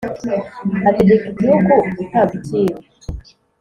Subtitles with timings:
[0.89, 2.77] Ategeka igihugu gutanga icyiru